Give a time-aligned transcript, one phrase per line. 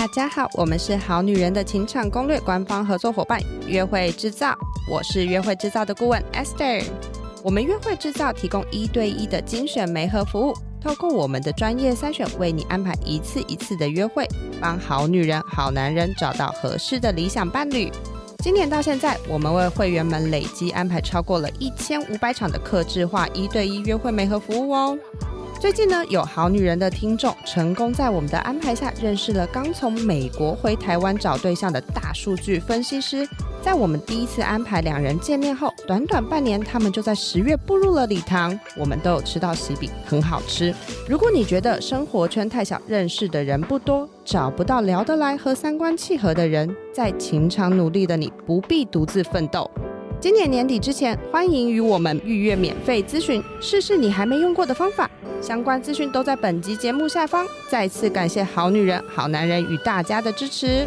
[0.00, 4.56] 大家好，我们是好女人的情场攻略官方合作伙伴约会制造，
[4.90, 6.82] 我是约会制造的顾问 Esther。
[7.44, 14.26] 我们约会制造提供一对一的精选媒合服务，透过我们的专业筛选，为你安排一次一次的约会，
[14.58, 17.92] 帮好女人、好男人找到合适的理想伴侣。
[18.38, 24.98] 今年到现在，我们为会员们累计安排超过了一千五百场的客制化一对一约会媒合服务哦。
[25.60, 33.28] 最近呢，有好女人的听众成功在我们的安排下认识了刚从美国回台湾找对象的大数据分析师。
[33.60, 38.58] 在我们第一次安排两人见面后，短短半年，他们就在十月步入了礼堂。
[38.74, 40.74] 我们都有吃到喜饼，很好吃。
[41.06, 49.70] 如果你觉得生活圈太小，认识的人不多，找不到聊得来和三观契合的人，在情场努力的你不必独自奋斗。
[50.20, 55.10] 今年年底之前，欢迎与我们预约免费咨询，试试你还没用过的方法。
[55.40, 57.46] 相关资讯都在本集节目下方。
[57.70, 60.86] 再次感谢好女人、好男人与大家的支持。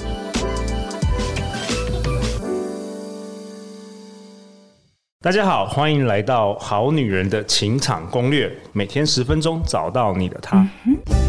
[5.20, 10.60] 大家好，欢迎来到好女人的情场攻略，每天十分钟，找到你的他。
[10.86, 11.23] 嗯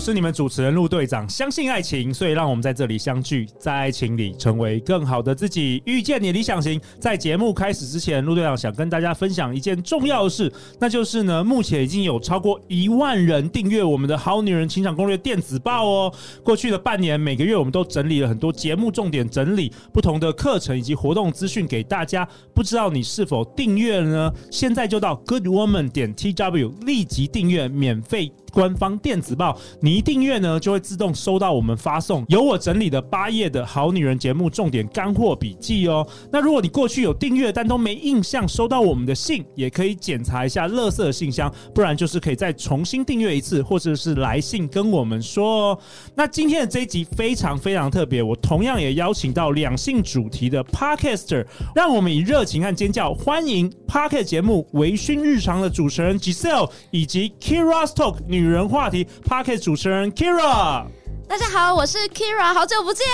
[0.00, 6.80] 是你们主持人陆队长，相信爱情，所以让我们在这里相聚，在爱情里成为更好的自己，遇见你理想型。
[6.98, 16.12] 在节目开始之前，陆队长想跟大家分享一件重要的事，那就是呢，目前已经有超过一万人订阅我们的好女人情场攻略电子报哦。
[16.42, 22.26] 过去的半年，每个月我们都整理了很多节目重点整理、不同的课程以及活动资讯给大家。
[22.54, 24.32] 不知道你是否订阅了呢？
[24.50, 28.32] 现在就到 Good Woman 点 TW 立即订阅，免费。
[28.50, 36.06] 官方电子报，你一订阅呢，就会自动收到我们发送由我整理的八页的好女人节目重点干货笔记哦。
[36.32, 45.78] 那如果你过去有订阅但都没印象收到我们的信，也可以检查一下垃圾信箱，不然就是可以再重新订阅一次，或者是来信跟我们说哦。
[46.16, 58.39] 那今天的这一集非常非常特别，我同样也邀请到两性主题的 Podcaster，让我们以热情和尖叫欢迎 Podcast 节目微醺日常的主持人 Giselle 以及 Kira's Talk 女。
[58.40, 60.86] 女人话题，Parket 主持人 Kira。
[61.30, 63.06] 大家好，我是 Keira，好久不见。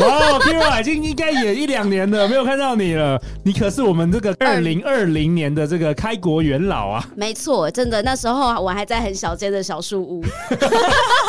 [0.00, 3.20] 哇，Keira 已经应该也一两年了，没有看到你了。
[3.44, 7.04] 你可是我们这个二零二零年的这个开国元老啊。
[7.16, 10.24] 没错，真的，那时候我还在很小间的小树屋，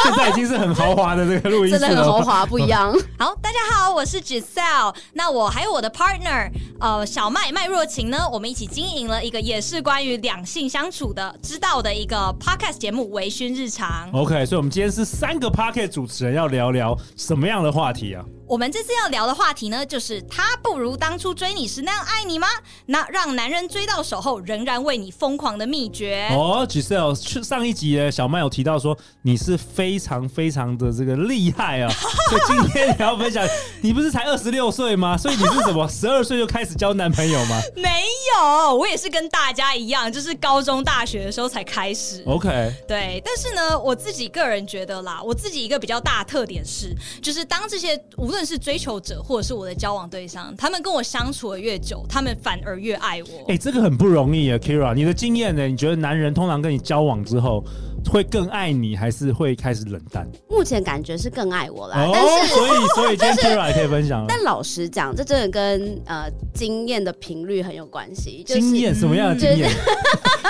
[0.06, 2.94] 现在已经是很豪华的这个录音室了，真的很豪华，不一样。
[3.18, 4.94] 好，大家好，我是 Giselle。
[5.14, 14.08] 那我还有我的 partner，呃，小麦麦若晴呢，我们一起经营了一个也是关于两性相处的知道的一个 podcast 节目《微醺日常》。
[14.16, 16.35] OK，所以我们今天是三个 podcast 主持人。
[16.36, 18.24] 要聊聊什么样的话题啊？
[18.48, 22.48] 我们这次要聊的话题呢，就是他不如当初追你时那样爱你吗？
[22.86, 26.64] 那让男人追到手后仍然为你疯狂的秘诀哦。
[26.70, 31.92] Giselle，上一集呢，小麦有提到说你是非常非常的这个厉害啊，
[32.30, 33.44] 所以今天你要分享，
[33.82, 35.18] 你不是才二十六岁吗？
[35.18, 37.60] 所以你是什么 十二岁就开始交男朋友吗？
[37.76, 37.90] 没
[38.38, 42.24] 有，我也是跟大家一样，就是高中大学的时候才开始。
[42.28, 53.30] OK，对，但是呢，我自己个人觉得啦，我自己一个比较大的特点是，就是当这些无无论是追求者，或者是我的交往对象，他们跟我相处的越久，他们反而越爱我。
[53.48, 55.66] 哎、这个很不容易啊，Kira，你的经验呢？
[55.66, 57.64] 你觉得男人通常跟你交往之后，
[58.10, 60.28] 会更爱你，还是会开始冷淡？
[60.50, 61.98] 目前感觉是更爱我啦。
[62.00, 64.26] 哦、但是， 所以所以今天 Keira 可以分享了。
[64.28, 68.44] 但老实讲，这真的跟呃经验的频率很有关系。
[68.46, 69.70] 就是、经验什么样的经验？
[69.70, 69.80] 就是、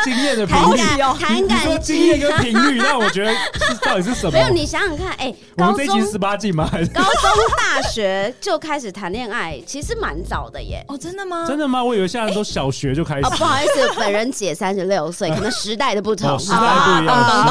[0.06, 1.16] 经验的频率哦。
[1.20, 4.32] 谈感经验跟频率，那我觉得是到底是什么？
[4.32, 6.68] 没有，你想想看，哎、欸，我们这一集十八禁吗？
[6.72, 7.12] 还是高中、
[7.58, 10.84] 大学就开始谈恋爱，其实蛮早的耶。
[10.88, 11.46] 哦，真的吗？
[11.48, 11.84] 真的吗？
[11.84, 13.22] 我以为现在都小学就开始。
[13.22, 17.45] 欸、哦，不好意思，本人姐三十六岁，可能时代的不同，哦、时代不一样，哦、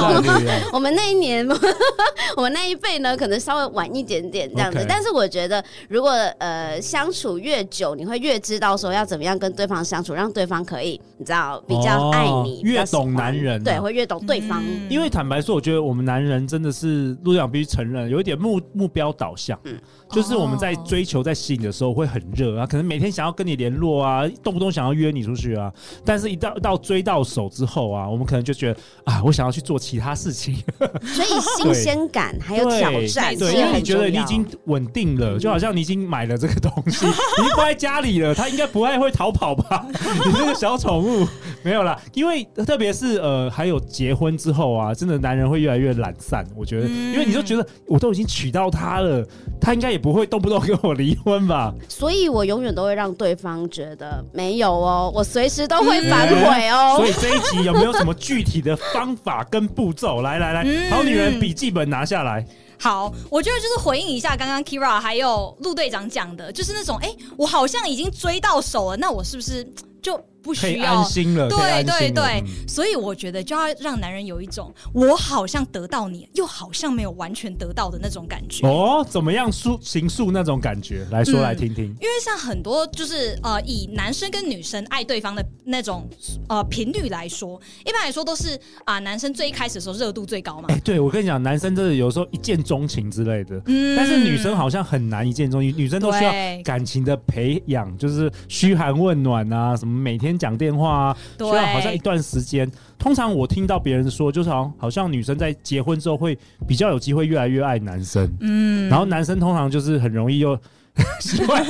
[0.72, 1.46] 我们那一年，
[2.36, 4.78] 我们那一辈呢，可能稍微晚一点点这样子。
[4.78, 4.86] Okay.
[4.88, 14.62] 但是我觉得，如果呃相处越久，你会越知道说要怎么样跟对方相处，让对方可以你知道比较爱你，哦、越懂男人、啊，对，会越懂对方。
[14.64, 19.78] 嗯、因为坦白说，我觉得我们男人真的是陆长必须承认，有一点目目标导向，嗯，
[20.10, 25.72] 就是我们在追求、在吸引的时候会很热啊，可能每天想要跟你联络啊，动不动想要约你出去啊，
[26.04, 30.56] 但是一到到追到手之后啊，我们可能就觉得啊，我想要去做其他事情。
[31.04, 39.84] 所以新鲜感还有挑战，对，因为你觉得你已经稳定了，就好像你已经买了这个东西，你放在家里了，它应该不太会逃跑吧？
[39.92, 41.26] 你这个小宠物
[41.62, 46.44] 没有啦，因为特别是呃，还有结婚之后啊，真的男人会越来越懒散。
[46.56, 49.26] 我觉得，因为你就觉得我都已经娶到她了，
[49.60, 51.74] 她应该也不会动不动跟我离婚吧？
[51.88, 56.96] 所以我永远都会让对方觉得没有哦，我随时都会反悔哦。
[56.96, 60.22] 所以这一集有没有什么具体的方法跟步骤？
[60.22, 62.44] 来来来，好女人笔记本拿下来。
[62.78, 69.66] 好，我觉得就是回应一下刚刚 Keira 还有陆队长讲的，就是那种哎、欸，我好像已经追到手了，那我是不是
[70.04, 70.24] 就？
[70.44, 78.68] 不需要安心了，对对对，所以我觉得就要让男人有一种我好像得到你，又好像没有完全得到的那种感觉。
[78.68, 81.06] 哦，怎么样述形塑那种感觉？
[81.10, 81.84] 来说来听听。
[81.84, 86.06] 因为像很多就是呃，以男生跟女生爱对方的那种
[86.50, 90.66] 呃频率来说，一般来说都是啊，男生最一开始的时候热度最高嘛。
[90.68, 96.30] 哎，对我跟你讲，男生真的有时候一见钟情之类的，嗯，但是女生好像很难一见钟情，女生都需要
[96.62, 100.34] 感情的培养，就是嘘寒问暖啊，什么每天。
[100.36, 102.70] 讲电话啊，需要好像一段时间。
[102.98, 106.36] 通常我听到别人说，就是好像好像女生在结婚之后会
[106.66, 110.58] 比较有机会越来越爱男生，嗯，然后男生通常就是很容易又
[111.20, 111.64] 喜欢。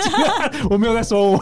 [0.71, 1.39] 我没有在说我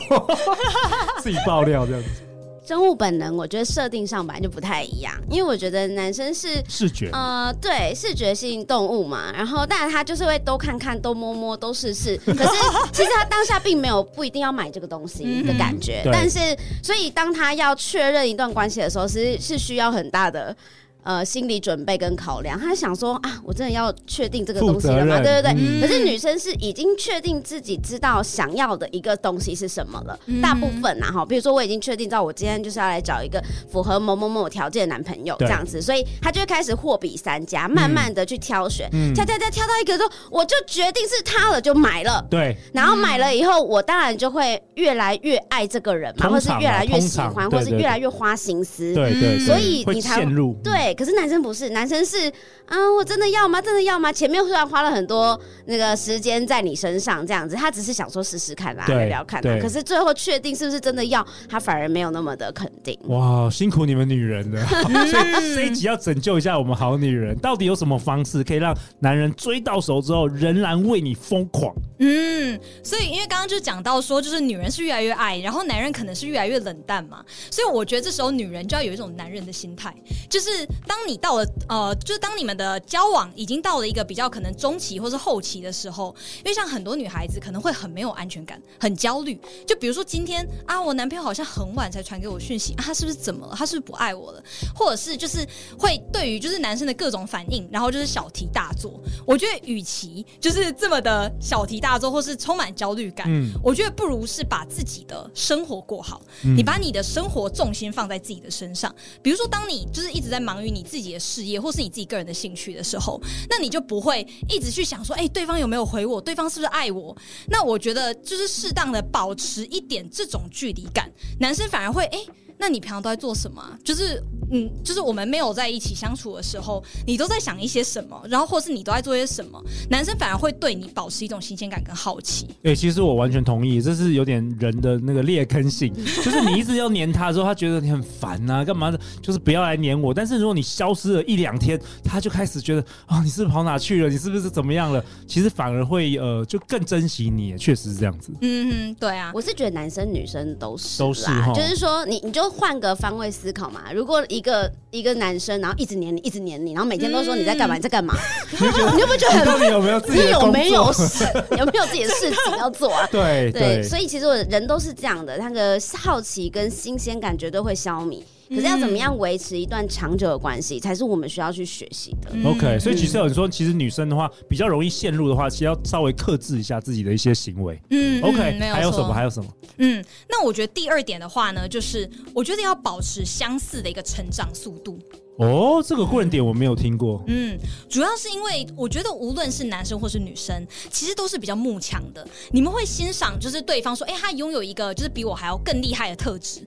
[1.22, 2.21] 自己爆料这样子。
[2.64, 9.32] 生物本能，我觉得设定上本来就不太一样，因为我觉得男生是视觉，呃，对，视觉性动物嘛。
[9.32, 12.16] 然后，当然他就是会都看看、都摸摸、都试试。
[12.24, 12.50] 可是，
[12.92, 16.02] 其实他当下并没有不一定要买这个东西的感觉。
[16.04, 16.38] 嗯、但是，
[16.82, 20.56] 所以当他要确认一段关系的时候，是是需要很大的。
[21.02, 25.20] 呃，心理准备跟考量，他想说啊，我真的要确定这个东西了吗？
[25.20, 25.52] 对对对。
[25.58, 30.18] 嗯、可是女生是已经确定自己知道想要的一个东西是什么了。
[30.26, 42.24] 嗯、大部分呐，哈，比如说我已经确定到我今天就是要来找一个符合某某某条件的男朋友这样子，所以他就会开始货比三家，慢慢的去挑选，嗯、挑挑挑挑到一个说，我就决定是他了，就买了。
[42.30, 42.56] 对。
[42.72, 48.94] 然后买了以后，我当然就会越来越爱这个人嘛，或是越来越喜欢，或是越来越花心思。
[48.94, 49.38] 对对。
[49.40, 50.54] 所以你才陷入
[50.92, 50.94] 对。
[50.94, 52.28] 可是男生不是，男生是，
[52.66, 53.60] 啊，我真的要吗？
[53.60, 54.12] 真的要吗？
[54.12, 59.58] 前面虽然花了很多那个时间在你身上，这样子，他只是想说试试看啦，聊聊看啦。
[59.60, 62.98] 可是最后确定是不是真的要，他反而没有那么的肯定。
[63.04, 64.64] 哇，辛苦你们女人了！
[64.66, 71.74] 所以这一集要拯救一下我们好女人，到底有什么方式可以让男人追到手之后仍然为你疯狂？
[72.04, 77.24] 嗯，所以因为刚刚就讲到说，就是女人是越来越爱，然后男人可能是越来越冷淡嘛。
[77.50, 79.94] 所以我觉得这时候女人就要有一种男人的心态，
[80.28, 80.66] 就是。
[80.86, 89.40] 当你到了呃，就是当你们的交往已经到了一个比较可能中期或是后期的时候，因为像很多女孩子可能会很没有安全感，很焦虑。
[89.66, 93.54] 就比如说今天啊，我男朋友好像很晚才传给我讯息啊，他是不是怎么了？
[93.56, 94.42] 他是不是不爱我了？
[94.74, 95.46] 或者是就是
[95.78, 99.00] 会对于就是男生的各种反应，然后就是小题大做。
[99.24, 106.20] 我觉得与其就是这么的小题大做，或是充满焦虑感，嗯，我觉得不如是把自己的生活过好。
[106.44, 108.92] 嗯，你把你的生活重心放在自己的身上，
[109.22, 110.32] 比如说当你就是一直。
[110.32, 116.18] 在忙于你自己的事业，或是你自己个人的兴趣的时候，那你就不会一直去想说，哎、欸，对方有没有回我？
[116.18, 117.14] 对方是不是爱我？
[117.50, 122.26] 那我觉得就是适当的保持一点这种距离感，男生反而会，哎、欸。
[122.62, 123.60] 那你平常都在做什么？
[123.82, 124.22] 就是，
[124.52, 128.22] 嗯，就是我们没有在一起相处的时候，你都在想一些什么？
[128.28, 129.60] 然后，或是你都在做些什么？
[129.90, 132.46] 男生反而会对你保持一种新鲜感跟好奇。
[132.58, 135.92] 哎、欸，其实我完全同意，这是有点人的那个劣根性，
[136.22, 139.00] 就是你一直要黏他的时候，他觉得你很烦啊，干嘛的？
[139.20, 140.14] 就是不要来黏我。
[140.14, 144.08] 但是如果你消失了一两天，他就开始觉得啊、哦，你是不是跑哪去了？
[144.08, 145.04] 你是不是怎么样了？
[145.26, 147.58] 其实反而会呃，就更珍惜你。
[147.58, 148.32] 确实是这样子。
[148.40, 152.51] 嗯哼，对啊，我是觉得男生女生都是都是，就是说你你就。
[152.52, 158.14] 换个方位思考嘛，如果一个一个男生，然后一直黏你，一直黏你，然后每天都说你在干嘛，你在干嘛，
[158.50, 158.58] 你
[158.98, 159.60] 就不觉得很？
[159.60, 160.24] 你有没有自己的？
[160.24, 161.24] 你有没有事？
[161.58, 163.06] 有没有自己的事情要做啊？
[163.10, 168.22] 对对，所以其实我人都是这样的，那个好奇跟新鲜感绝对会消弭。
[168.54, 172.30] 可是要怎么样维持一段长久的关系，才是我们需要去学习的。
[172.48, 177.80] OK，所以其实有人说，其实女生的话比较容易陷入的话，其实要稍微克制一下自己的一些行为。
[177.90, 179.12] 嗯，OK，还有什么？
[179.12, 179.50] 还有什么？
[179.78, 184.98] 嗯，那我觉得第二点的话呢，就是我觉得要保持相似的一个成长速度。
[185.36, 187.22] 哦，这个观点我没有听过。
[187.26, 187.58] 嗯，
[187.88, 192.26] 主要是因为我觉得无论是男生或是女生，其实都是比较慕强的。
[192.50, 196.60] 你们会欣赏就是对方说，哎，他拥有一个就是比我还要更厉害的特质。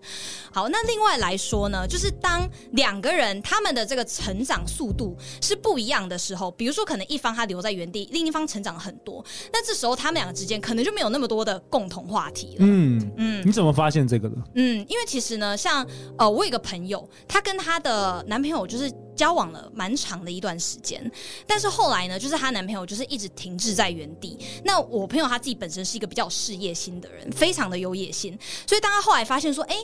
[0.51, 12.57] 好，那另外来说呢，就是当两个人他们的这个成长速度是不一样的时候，比如说可能一方他留在原地，另一方成长很多，那这时候他们两个之间可能就没有那么多的共同话题了。
[12.59, 14.35] 嗯嗯，嗯你怎么发现这个的？
[14.55, 15.85] 嗯，因为其实呢，像
[16.17, 18.55] 呃，我有一个朋友，她跟她的男朋友。
[18.65, 21.11] 就是交往了蛮长的一段时间，
[21.45, 24.37] 但是后来呢，就是她男朋友就是一直停滞在原地。
[24.63, 29.75] 那我朋友他自己本身是一个比较事业心的人，非常的有野心，所以当他后来发现说，哎，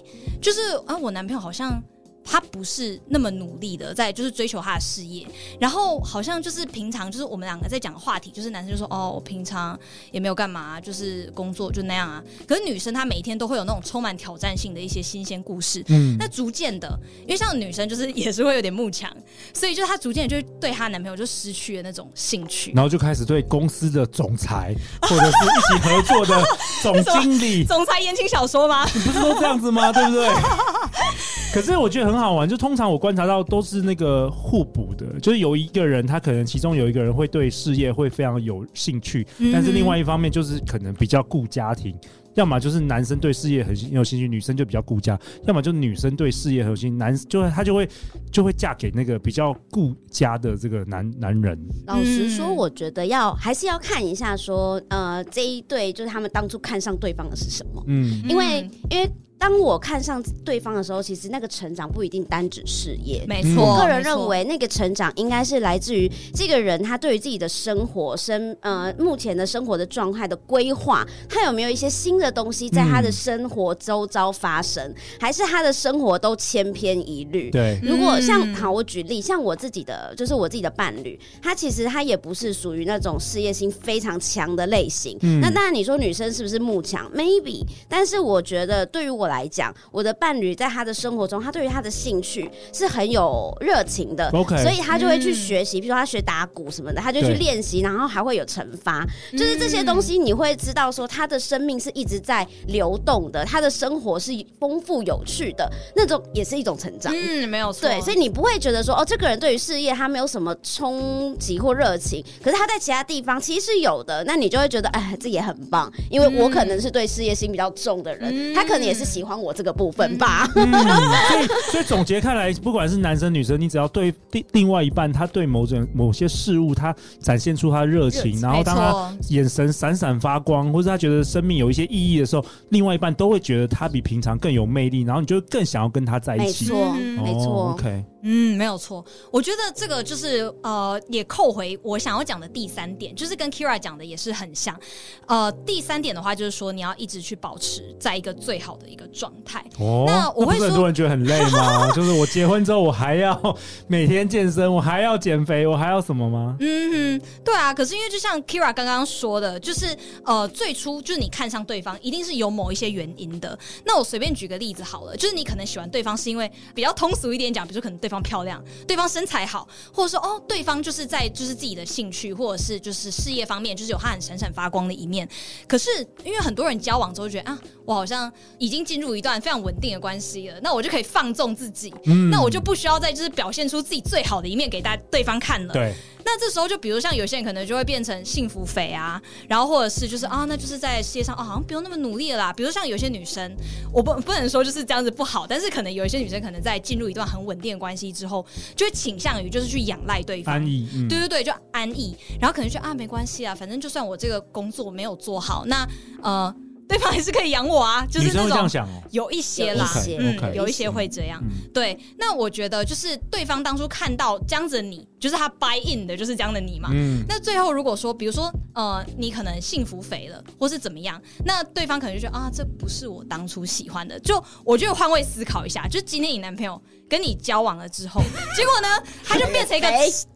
[0.42, 1.82] 就是啊，我男朋友好像。
[2.24, 5.28] 他不是那么努力的在就是追求他的事业，
[5.60, 9.78] 然后好像就是平常就是我们两个在讲的话题，就是男生就说哦，我平常
[10.12, 12.24] 也没有干嘛，就是工作就那样啊。
[12.48, 19.12] 可是女生她每一天都会有那种充满挑战性的一些新鲜故事，嗯，那逐渐的，因为像女生就是也是会有点慕强，
[19.54, 26.44] 所以就她逐渐就对她男朋友就失去了那种兴趣，然后就开始对公司的总裁或者是一起合作的
[26.82, 28.88] 总经理， 总裁言情小说吗？
[28.94, 29.92] 你不是都这样子吗？
[29.92, 30.30] 对不对？
[31.54, 41.94] 可是我觉得很好玩，就通常我观察到都是那个互补的，就是有一个人他可能其中有一个人会对事业会非常有兴趣，嗯、但是另外一方面就是可能比较顾家庭，
[42.36, 47.88] 要么就是男生对事业很有兴趣，女生就比较顾家，要么就女生对事业很有兴趣，男就他就会
[48.32, 51.60] 就会嫁给那个比较顾家的这个男男人。
[51.86, 59.12] 老实说，我觉得要还是要看一下说，呃，这一对就是他们当初看上对方的是什么，嗯，因为因为。
[59.42, 63.26] 当我看上对方的时候，其实那个成长不一定单指事业。
[63.28, 77.50] 没错，我个人认为那个成长应该是来自于这个人他对于自己的生活生呃目前的生活的状态的规划，他有没有一些新的东西在他的生活周遭发生，嗯、还是他的生活都千篇一律？
[77.50, 85.18] 对，如果像好，我举例，像我自己的就是我自己的伴侣，他其实他也不是属于那种事业心非常强的类型。
[85.22, 119.52] 嗯、那当然，你说女生是不是慕强？Maybe，但是我觉得对于我来讲，我的伴侣在他的生活中，他对于他的兴趣是很有热情的，OK，所以他就会去学习，比如说他学打鼓什么的，他就去练习，然后还会有惩罚，就是这些东西你会知道说他的生命是一直在流动的，他的生活是丰富有趣的，那种也是一种成长，嗯，没有错，对，所以你不会觉得说哦，这个人对于事业他没有什么冲击或热情，可是他在其他地方其实是有的，那你就会觉得哎，这也很棒，因为我可能是对事业心比较重的人，他可能也是喜欢我。
[119.52, 136.66] 这个部分吧，嗯，所以所以总结看来，不管是男生女生，你只要对另另外一半，他对某种某些事物，他展现出他的热情，然后当他眼神闪闪发光，或者他觉得生命有一些意义的时候，另外一半都会觉得他比平常更有魅力，然后你就更想要跟他在一起。
[136.66, 138.04] 没错，没错，OK。
[138.24, 139.04] 嗯，没有错。
[139.32, 144.80] 我觉得这个就是呃，也扣回我想要讲的第三点，就是跟 Keira 讲的也是很像。
[145.26, 149.64] 呃，第三点的话就是说，你要一直去保持在一个最好的一个状态。
[149.80, 151.90] 哦，那我会说，很多人觉得很累吗？
[151.96, 156.56] 就是我结婚之后，我还要每天健身，我还要减肥，我还要什么吗？
[156.60, 157.74] 嗯哼，对啊。
[157.74, 163.58] 可是因为就像 Keira 刚刚说的，就是呃，最初就是你看上对方，一定是有某一些原因的。
[163.84, 168.11] 那我随便举个例子好了，就是你可能喜欢对方是因为比较通俗一点讲，比如可能对。
[168.12, 175.26] 对方漂亮，对方身材好，或者说哦，对方就是在就是自己的兴趣或者是就是事业方面，就是有他很闪闪发光的一面。
[175.66, 175.90] 可是
[176.26, 185.74] 因为很多人交往之后觉得啊，我好像已经进入一段非常稳定的关系了，那我就可以放纵自己，嗯、那我就不需要再就是表现出自己最好的一面给大对方看了。
[185.74, 185.96] 对。
[186.34, 192.54] 那这时候就比如像有些人可能就会变成幸福肥啊，然后或者是就是啊，那就是在世界上啊，好像不用那么努力了啦。
[192.54, 193.54] 比如像有些女生，
[193.92, 198.46] 我不不能说就是这样子不好，但是可能有一些女生可能在进入一段很稳定的关系之后，
[198.78, 205.86] 就会倾向于就是去仰赖对方，安逸，嗯、对对对，就安逸，然后可能就啊没关系啊，反正就算我这个工作没有做好，那
[206.24, 206.56] 呃。
[206.88, 208.70] 对方还是可以养我啊，就是那种
[209.12, 211.42] 有一些啦，嗯，有一些会这样。
[211.74, 216.90] 对，那我觉得就是对方当初看到这样子的你，就是他 buy in 的，就是这样的你嘛。
[216.92, 217.24] 嗯。
[217.30, 224.20] 那最后如果说，比如说呃，你可能幸福肥了，或是怎么样，那对方可能就觉得啊，这不是我当初喜欢的。
[224.20, 228.20] 就我觉得换位思考一下，就今天你男朋友跟你交往了之后，
[228.56, 228.88] 结果呢，
[229.24, 229.88] 他就变成一个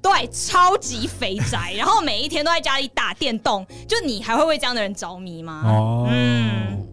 [0.02, 5.64] 对超级肥宅，然后每一天都在家里打电动，就你还会为这样的人着迷吗？
[5.66, 6.46] 哦，嗯。
[6.68, 6.86] 嗯，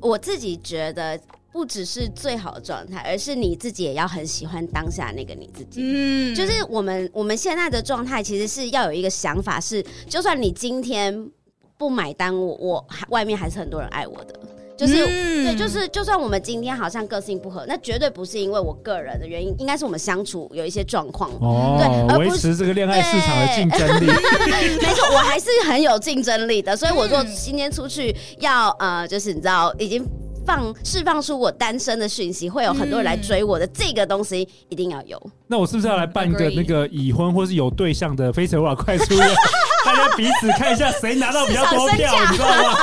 [0.00, 1.18] 我自己觉得
[1.54, 5.80] 不只是最好的状态，而是你自己也要很喜欢当下那个你自己。
[5.80, 11.30] 嗯，就是我们我们现在的状态，其实是要有一个想法是，就算你今天
[11.78, 14.34] 不买单，我我外面还是很多人爱我的。
[14.76, 21.30] 就是、嗯、对，就是就算我们今天好像个性不合，那绝对不是因为我个人的原因，应该是我们相处有一些状况。
[21.40, 24.06] 哦，对，维持这个恋爱市场的竞争力。
[24.82, 30.04] 没错，我还是很有竞争力的，所以我说今天出去要呃，就是你知道已经。
[30.46, 33.66] 放释放出我单身的讯息，会有很多人来追我的。
[33.68, 35.20] 这个东西一定要有。
[35.46, 39.24] 那我是不是要来办一个那个已婚或是有对象的非诚勿扰快速约？
[39.94, 42.78] 大家家彼此看一下谁拿到比较多票，你知道吗？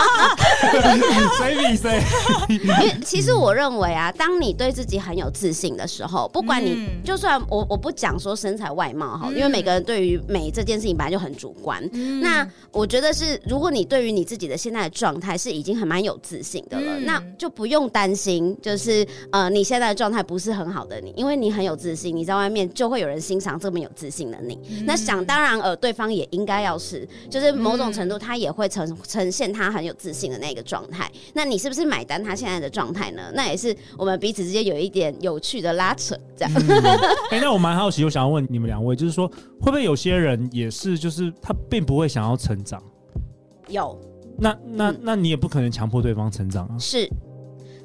[1.37, 2.01] 谁比谁？
[2.49, 11.81] 因为其实我认为啊，当你对自己很有自信的时候，不管你，嗯、就算我我不讲说身材外貌哈，嗯、因为每个人对于美这件事情本来就很主观。
[11.93, 24.57] 嗯、那我觉得是，如果你对于你自己的现在的状态是已经很蛮有自信的了，嗯、那就不用担心，就是呃你现在的状态不是很好的你，因为你很有自信，你在外面就会有人欣赏这么有自信的你。
[24.69, 31.11] 嗯、那想当然尔，对方也应该要是，就是某种程度他也会呈呈现他很有自信的那个状态。
[31.33, 33.31] 那你是不是买单他现在的状态呢？
[33.33, 36.53] 那也是我们彼此之间有一点有趣的拉扯，这样。
[36.53, 36.59] 哎、
[37.37, 42.81] 嗯欸，那我蛮好奇，我想要问你们两位，就是说会不会有些人也是，就是他并不会想要成长？
[43.67, 43.99] 有。
[44.37, 46.75] 那那那你也不可能强迫对方成长啊。
[46.79, 47.07] 是。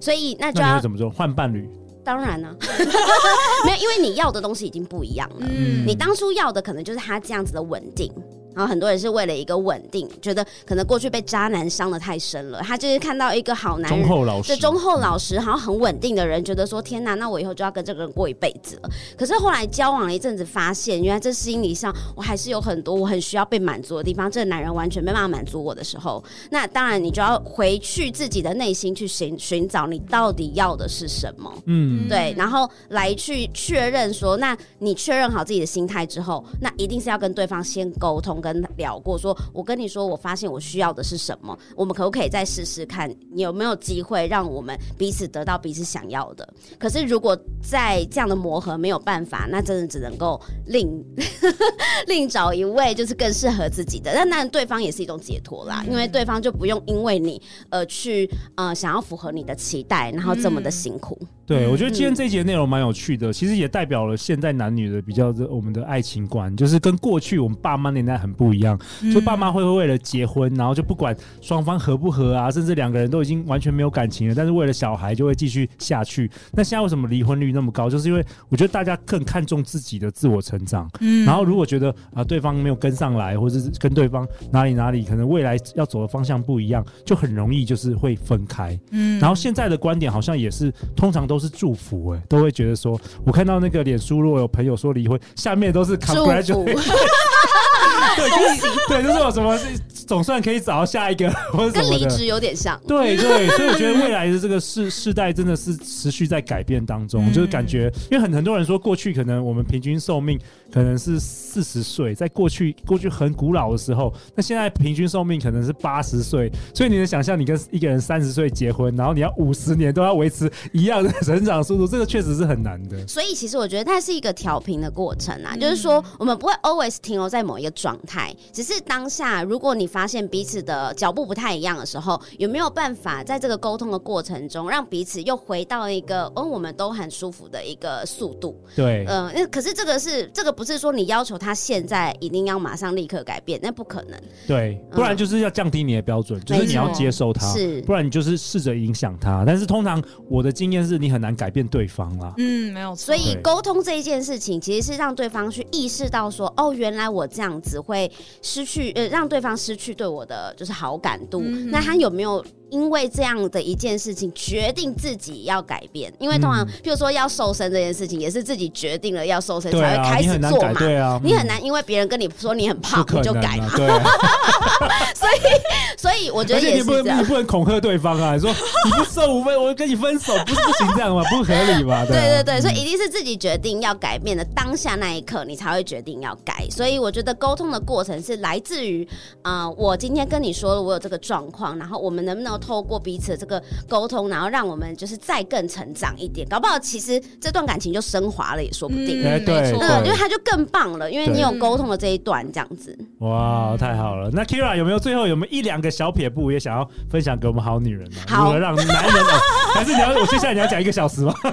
[0.00, 1.10] 所以那就要那怎么做？
[1.10, 1.68] 换伴侣？
[2.04, 2.56] 当然呢、啊，
[3.66, 5.36] 没有，因为你要的东西已经不一样了。
[5.40, 5.84] 嗯。
[5.86, 8.12] 你当初要的可能就是他这样子的稳定。
[8.56, 18.88] 然后很多人是为了一个稳定，觉得可能过去被渣男伤的太深了，他就是看到一个好男人，忠厚老实，对忠厚老实，好像很稳定的人，觉得说天哪，那我以后就要跟这个人过一辈子了。
[19.14, 38.40] 可是后来交往了一阵子，发现原来这心理上我还是有很多我很需要被满足的地方，这个男人完全没办法满足我的时候，那当然你就要回去自己的内心去寻寻找你到底要的是什么，嗯，对，然后来去确认说，那你确认好自己的心态之后，那一定是要跟对方先沟通。
[38.46, 46.48] 跟聊过，说我跟你说，我发现我需要的是什么，我们可不可以再试试看，你有没有机会让我们彼此得到彼此想要的？
[46.78, 51.04] 可是如果在这样的磨合没有办法，那真的只能够另
[52.06, 54.12] 另找一位，就是更适合自己的。
[54.14, 61.18] 但那对方也是一种解脱啦，因为对方就不用因为你而去呃想要符合你的期待，然后这么的辛苦。
[61.20, 68.78] 嗯、对，我觉得今天这一节内容蛮有趣的，其实也代表了现在男女的比较的我们的爱情观，就是跟过去我们爸妈年代很不一样，
[69.12, 76.30] 就爸妈会为了结婚，然后就不管双方合不合啊，甚至两个人都已经完全没有感情了，但是为了小孩就会继续下去。
[76.52, 77.88] 那现在为什么离婚率那么高？
[77.88, 89.18] 就是因为我觉得大家更看重自己的自我成长，嗯，然后如果觉得啊对方没有跟上来，或者是跟对方哪里哪里可能未来要走的方向不一样，就很容易就是会分开，嗯。
[89.18, 96.76] 然后现在的观点好像也是通常都是祝福，哎，都会觉得说，我看到那个脸书，如果有朋友说离婚，下面都是 congratulate
[98.16, 102.80] 对，就是 对，就是有什么是总算可以找到下一个，或者跟离职有点像。
[102.86, 110.38] 对对，所以我觉得未来的这个世世代真的是持续在改变当中，就是感觉，因为很很多人说过去可能我们平均寿命
[110.72, 122.96] 可能是四十岁，在过去过去很古老的时候，那现在平均寿命可能是八十岁，所以你能想象，你跟一个人三十岁结婚，然后你要五十年都要维持一样的 成长速度，这个确实是很难的。
[123.08, 138.58] 所以其实我觉得它是一个调频的过程啊，就是说我们不会 always 停留在某一个状态，只是当下如果你发现彼此的脚步不太一样的时候，有没有办法在这个沟通的过程中，让彼此又回到一个嗯我们都很舒服的一个速度？
[138.74, 144.18] 对，嗯、呃，可是这个是这个不是说你要求他现在一定要马上立刻改变，那不可能。
[144.46, 149.44] 对，不然就是要降低你的标准，嗯、就是你要接受他，是，不然你就是试着影响他。
[149.46, 152.32] 但是通常我的经验是你很难改变对方啦。
[152.38, 152.96] 嗯，没有错。
[152.96, 161.40] 所以沟通这一件事情，其实是让对方去意识到说，哦，原来我这样子会失去，呃，让对方失去对我的就是好感度。
[161.44, 162.44] 嗯、那他有没有？
[162.70, 166.12] 因为这样的一件事情，决定自己要改变。
[166.18, 170.72] 因为通常，譬如说要瘦身这件事情，也是自己决定了要瘦身才会开始做嘛。
[170.74, 173.68] 对啊，你很难因为别人跟你说你很胖，你就改嘛。
[173.76, 173.86] 对。
[175.14, 177.02] 所以，所以我觉得也是这样。
[177.02, 178.34] 你不能，你不能恐吓对方啊！
[178.34, 178.50] 你说
[178.84, 181.22] 你不瘦五分，我就跟你分手，不是不行这样吗？
[181.30, 182.04] 不合理吧？
[182.06, 186.66] 对对对，所以一定是自己决定要改变的当下那一刻，你才会决定要改。
[186.70, 189.06] 所以我觉得沟通的过程是来自于
[189.42, 193.36] 啊，我今天跟你说了我有这个状况，然后我们能不能透过彼此的。
[193.36, 199.22] 这个沟通，然后让我们就是再更成长一点，搞不好其实这段感情就升华了也说不定。
[199.22, 202.98] 没错，因为他就更棒了，因为你有沟通的这一段，这样子。
[203.18, 204.30] 哇，太好了！
[204.32, 208.16] 那 Keira 有没有最后有没有一两个小撇步也想要分享给我们好女人呢？
[208.26, 209.40] 好，如何让男人、哦？
[209.74, 211.34] 还是你要我接下来你要讲一个小时吗？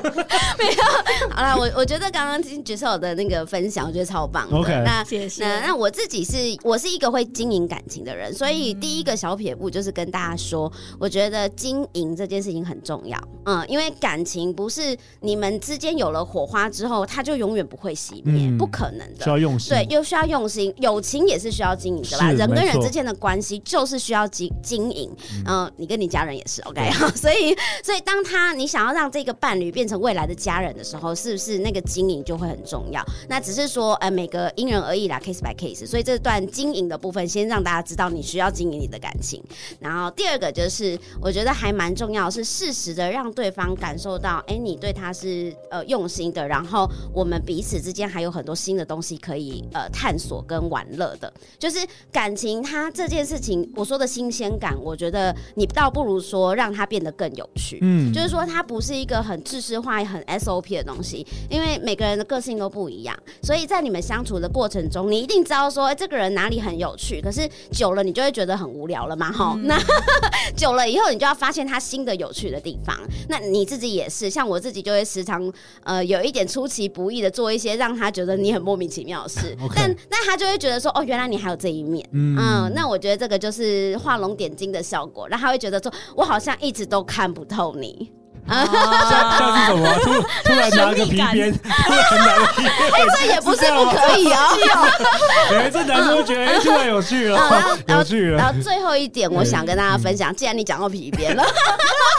[0.57, 0.83] 没有。
[1.31, 4.55] 好了，我我觉得刚刚听 Giselle 的那个分享，我觉得超棒的。
[4.55, 5.43] OK，那谢谢。
[5.43, 19.23] 那那我自己是我是一个会经营感情的人，所以第一个小撇步就是跟大家说，我觉得经经营这件事情很重要，嗯，因为感情不是你们之间有了火花之后，它就永远不会熄灭，嗯、不可能的。
[19.23, 20.71] 需要用心，对，又需要用心。
[20.77, 22.31] 友情也是需要经营的吧？
[22.31, 25.09] 人跟人之间的关系就是需要要经经营，
[25.47, 33.03] 嗯、呃，你跟你家人也是 OK， 所以所以当他你想要让这个伴侣变成未来的家人的时候，是不是那个经营就会很重要？
[33.27, 35.87] 那只是说，呃，每个因人而异啦，case by case。
[35.87, 39.43] 所以这段经营的部分，先让大家知道你需要经营你的感情。
[39.79, 40.82] 然后第二个就是，
[41.21, 46.47] 我觉得还蛮重要，是适时的让对方感受到，哎、欸，你对他是呃用心的。
[46.47, 51.31] 然后我们彼此之间还有很多新的东西可以呃探索跟玩乐的。
[51.57, 51.79] 就是
[52.11, 57.79] 感情，它这件事情，我说的新鲜感，我觉得你倒不如说让它变得更有趣。
[57.81, 67.21] 嗯，就是说它不是一个很知识化、很 SOP 的东西，因为每个人的个性都不一样，所以在你们相处的过程中，你一定知道说，哎，这个人哪里很有趣。
[67.21, 69.67] 可是久了，你就会觉得很无聊了嘛，哈、嗯。
[69.67, 69.77] 那
[70.55, 72.97] 久了以后，你就要发现他新的有趣的地方。
[73.29, 75.51] 那你自己也是，像我自己就会时常
[75.83, 88.11] 呃有一点出其不意的做一些让他觉得你很莫名其妙的事， 嗯、但那他就会觉得说，哦，原来你还有这一面，嗯，嗯，那我觉得这个就是画龙点睛的效果，然后他会觉得说，我好像一直都看不透你。
[88.47, 88.65] 啊，
[89.09, 89.93] 像像是什么？
[90.03, 94.37] 突突然拿个皮鞭，突然拿个皮鞭，哎，这也不是不可以哦。
[95.51, 97.39] 哎，这男生觉得哎，突然有趣了，
[97.87, 98.37] 有趣了。
[98.37, 101.43] 然后最后一点，我想跟大家分享，既然你讲到皮鞭了，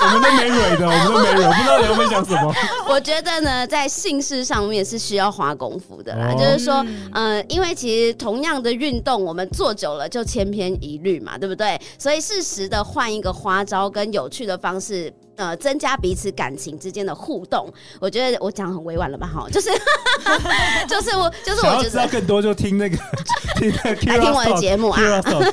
[0.02, 2.54] 我们都没蕊的，我们都没蕊，不知道你要分享什么。
[2.88, 11.78] 我觉得呢，在性事上面是需要花功夫的啦，就是说，嗯，因为其实同样的运动，我们做久了就千篇一律嘛，对不对？
[11.98, 15.12] 所以适时的换一个花招跟有趣的方式。
[15.36, 17.68] 呃，增加彼此感情之间的互动，
[18.00, 19.26] 我觉得我讲很委婉了吧？
[19.26, 19.68] 哈，就是
[20.88, 22.96] 就是我就是我觉得知道更多就听那个
[23.58, 25.00] 听来听我的节目啊。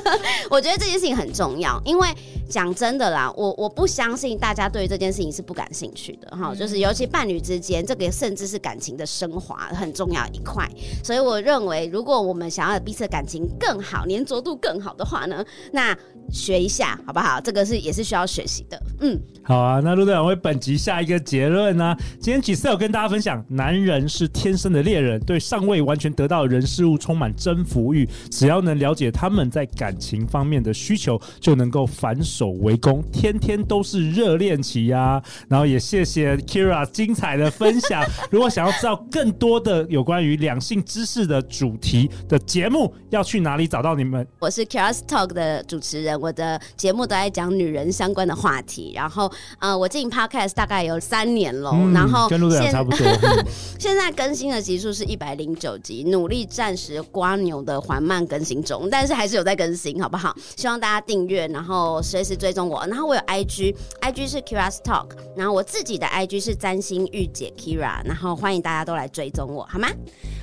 [0.50, 2.08] 我觉得这件事情很重要，因为
[2.52, 6.54] 讲真的啦，我我不相信大家对于这件事情是不感兴趣的哈。
[6.54, 10.70] 就是尤其伴侣之间，这个甚至是感情的升华很重要一块。
[11.04, 15.98] 所以我认为，如果我们想要彼此的感情更好、粘着度更好的话呢，那
[16.32, 17.42] 学一下好不好？
[17.42, 18.80] 这个是也是需要学习的。
[19.00, 19.72] 嗯，好啊。
[19.72, 21.98] 啊，那陆队长为本集下一个结论呢、啊？
[22.20, 35.23] 今天 Giselle 跟大家分享，男人是天生的猎人，对尚未完全得到人事物充满征服欲，只要能了解他们在感情方面的需求，就能够反手为攻，天天都是热恋期呀、啊。
[35.47, 38.04] 然后也谢谢 Keira 精彩的分享。
[38.32, 44.27] 如果想要知道更多的有关于两性知识的主题的节目，要去哪里找到你们？
[44.39, 49.32] 我是 Keira's Talk 的主持人，我的节目都在讲女人相关的话题，然后。
[49.60, 53.06] 呃，我进 Podcast 大概有三年了，嗯、然后跟陆队长差不多。
[53.06, 53.45] 嗯、
[53.77, 60.36] 现在更新的集数是一百零九集，努力暂时瓜牛的缓慢更新中，但是还是有在更新，好不好？
[60.56, 62.86] 希望大家订阅，然后随时追踪我。
[62.88, 69.88] 然后我有 IG，IG 是 Kira's Talk，然后我自己的 IG 是占星御姐 Kira，然后欢迎大家都来追踪我，好吗？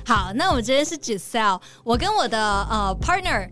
[0.05, 3.49] 好，那我们今天是 Giselle，我跟我的呃 partner。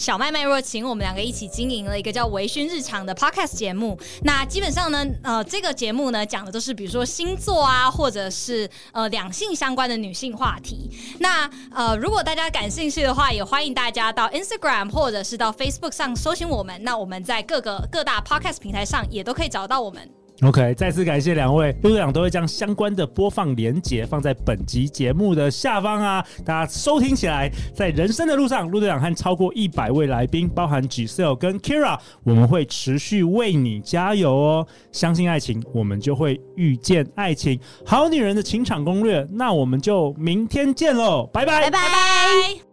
[0.00, 3.98] 小麦麦若晴，我们两个一起经营了一个叫《微醺日常》的 podcast 节目。
[4.22, 10.90] 那基本上呢，呃，这个节目呢讲的都是比如说星座啊，或者是呃两性相关的女性话题。
[11.18, 16.82] 那呃，如果大家感兴趣的话，也欢迎大家到 Instagram 或者是到 Facebook 上搜寻我们。
[16.82, 20.19] 那我们在各个各大 podcast 平台上也都可以找到我们。
[20.42, 34.66] OK，再次感谢两位陆队长，都会将相关的播放连接放在本集节目的下方啊，大家收听起来，在人生的路上，陆队长和超过一百位来宾，包含 Giselle 跟 Kira，我们会持续为你加油哦。
[34.92, 37.60] 相信爱情，我们就会遇见爱情。
[37.84, 42.69] 好女人的情场攻略，那我们就明天见喽，拜拜，拜拜。